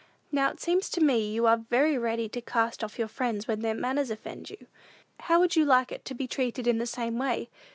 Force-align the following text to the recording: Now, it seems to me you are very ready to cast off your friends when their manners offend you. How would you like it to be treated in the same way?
Now, 0.31 0.49
it 0.49 0.59
seems 0.59 0.89
to 0.89 0.99
me 0.99 1.29
you 1.31 1.45
are 1.45 1.57
very 1.69 1.95
ready 1.95 2.27
to 2.29 2.41
cast 2.41 2.83
off 2.83 2.97
your 2.97 3.07
friends 3.07 3.47
when 3.47 3.59
their 3.59 3.75
manners 3.75 4.09
offend 4.09 4.49
you. 4.49 4.65
How 5.19 5.39
would 5.39 5.55
you 5.55 5.63
like 5.63 5.91
it 5.91 6.05
to 6.05 6.15
be 6.15 6.25
treated 6.27 6.65
in 6.65 6.79
the 6.79 6.87
same 6.87 7.19
way? 7.19 7.49